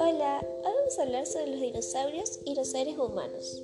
vamos 0.00 0.98
a 0.98 1.02
hablar 1.02 1.26
sobre 1.26 1.48
los 1.48 1.60
dinosaurios 1.60 2.40
y 2.46 2.54
los 2.54 2.68
seres 2.68 2.96
humanos. 2.96 3.62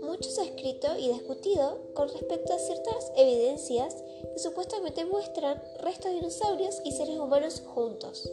Mucho 0.00 0.30
se 0.30 0.40
ha 0.40 0.44
escrito 0.44 0.88
y 0.98 1.08
discutido 1.08 1.92
con 1.92 2.08
respecto 2.08 2.54
a 2.54 2.58
ciertas 2.58 3.12
evidencias 3.16 3.94
que 4.32 4.38
supuestamente 4.38 5.04
muestran 5.04 5.62
restos 5.80 6.12
de 6.12 6.18
dinosaurios 6.18 6.80
y 6.84 6.92
seres 6.92 7.18
humanos 7.18 7.62
juntos. 7.66 8.30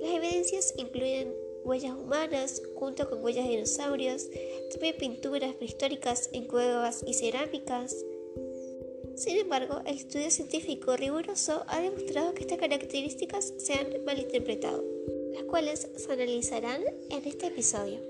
Las 0.00 0.10
evidencias 0.10 0.74
incluyen 0.76 1.34
huellas 1.64 1.96
humanas 1.96 2.62
junto 2.76 3.10
con 3.10 3.24
huellas 3.24 3.46
de 3.46 3.50
dinosaurios, 3.50 4.28
también 4.70 4.96
pinturas 4.98 5.54
prehistóricas 5.56 6.30
en 6.32 6.46
cuevas 6.46 7.02
y 7.04 7.14
cerámicas. 7.14 7.96
Sin 9.16 9.36
embargo, 9.38 9.80
el 9.84 9.96
estudio 9.96 10.30
científico 10.30 10.96
riguroso 10.96 11.64
ha 11.66 11.80
demostrado 11.80 12.34
que 12.34 12.42
estas 12.42 12.58
características 12.58 13.52
se 13.56 13.72
han 13.72 14.04
malinterpretado 14.04 14.84
las 15.36 15.44
cuales 15.44 15.86
se 15.96 16.12
analizarán 16.12 16.80
en 17.10 17.24
este 17.26 17.48
episodio. 17.48 18.00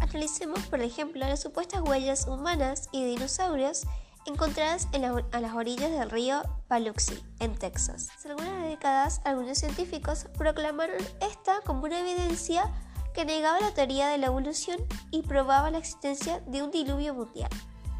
Analicemos, 0.00 0.60
por 0.70 0.80
ejemplo, 0.80 1.20
las 1.20 1.42
supuestas 1.42 1.82
huellas 1.82 2.26
humanas 2.26 2.88
y 2.92 3.04
dinosaurios 3.04 3.82
encontradas 4.24 4.88
en 4.92 5.04
a 5.04 5.40
las 5.40 5.54
orillas 5.54 5.90
del 5.90 6.10
río 6.10 6.42
Paluxy, 6.66 7.22
en 7.40 7.54
Texas. 7.56 8.08
Hace 8.16 8.30
algunas 8.30 8.62
décadas, 8.66 9.20
algunos 9.24 9.58
científicos 9.58 10.26
proclamaron 10.38 10.96
esta 11.20 11.60
como 11.60 11.84
una 11.84 12.00
evidencia 12.00 12.72
que 13.16 13.24
negaba 13.24 13.58
la 13.60 13.72
teoría 13.72 14.08
de 14.08 14.18
la 14.18 14.26
evolución 14.26 14.76
y 15.10 15.22
probaba 15.22 15.70
la 15.70 15.78
existencia 15.78 16.40
de 16.40 16.62
un 16.62 16.70
diluvio 16.70 17.14
mundial. 17.14 17.48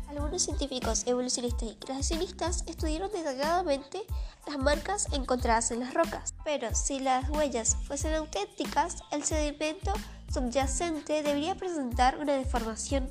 Algunos 0.09 0.43
científicos 0.43 1.05
evolucionistas 1.07 1.71
y 1.71 1.77
creacionistas 1.77 2.65
estudiaron 2.67 3.11
detalladamente 3.11 4.03
las 4.47 4.59
marcas 4.59 5.09
encontradas 5.15 5.71
en 5.71 5.81
las 5.81 5.95
rocas, 5.95 6.35
pero 6.45 6.75
si 6.75 7.01
las 7.01 7.31
huellas 7.31 7.79
fuesen 7.87 8.13
auténticas, 8.13 8.99
el 9.11 9.25
sedimento 9.25 9.95
subyacente 10.31 11.23
debería 11.23 11.55
presentar 11.55 12.19
una 12.19 12.35
deformación 12.35 13.09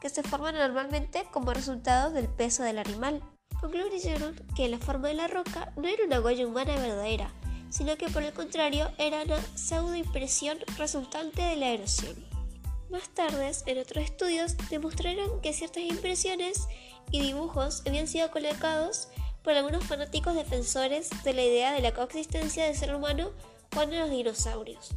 que 0.00 0.08
se 0.08 0.24
forma 0.24 0.50
normalmente 0.50 1.24
como 1.30 1.54
resultado 1.54 2.10
del 2.10 2.28
peso 2.28 2.64
del 2.64 2.80
animal. 2.80 3.22
Concluyeron 3.60 4.34
que 4.56 4.68
la 4.68 4.78
forma 4.78 5.06
de 5.06 5.14
la 5.14 5.28
roca 5.28 5.72
no 5.76 5.86
era 5.86 6.04
una 6.04 6.20
huella 6.20 6.48
humana 6.48 6.74
verdadera, 6.74 7.30
sino 7.74 7.96
que 7.96 8.08
por 8.08 8.22
el 8.22 8.32
contrario 8.32 8.88
era 8.98 9.24
una 9.24 9.42
pseudoimpresión 9.56 10.58
resultante 10.78 11.42
de 11.42 11.56
la 11.56 11.70
erosión. 11.70 12.14
Más 12.88 13.08
tarde, 13.08 13.50
en 13.66 13.78
otros 13.78 14.04
estudios, 14.04 14.54
demostraron 14.70 15.40
que 15.40 15.52
ciertas 15.52 15.82
impresiones 15.82 16.68
y 17.10 17.20
dibujos 17.20 17.82
habían 17.84 18.06
sido 18.06 18.30
colocados 18.30 19.08
por 19.42 19.54
algunos 19.54 19.82
fanáticos 19.82 20.36
defensores 20.36 21.10
de 21.24 21.32
la 21.32 21.42
idea 21.42 21.72
de 21.72 21.80
la 21.80 21.92
coexistencia 21.92 22.64
del 22.64 22.76
ser 22.76 22.94
humano 22.94 23.32
con 23.74 23.90
los 23.90 24.08
dinosaurios. 24.08 24.90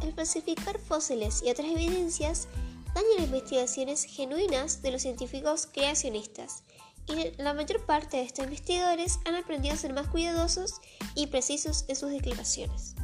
El 0.00 0.12
falsificar 0.12 0.78
fósiles 0.78 1.42
y 1.42 1.50
otras 1.50 1.66
evidencias 1.66 2.46
daña 2.94 3.08
las 3.16 3.26
investigaciones 3.26 4.04
genuinas 4.04 4.82
de 4.82 4.92
los 4.92 5.02
científicos 5.02 5.66
creacionistas 5.66 6.62
y 7.08 7.32
la 7.42 7.54
mayor 7.54 7.84
parte 7.84 8.18
de 8.18 8.24
estos 8.24 8.44
investigadores 8.44 9.18
han 9.24 9.34
aprendido 9.34 9.74
a 9.74 9.78
ser 9.78 9.92
más 9.92 10.08
cuidadosos 10.08 10.80
y 11.14 11.28
precisos 11.28 11.84
en 11.88 11.96
sus 11.96 12.10
declaraciones. 12.10 12.94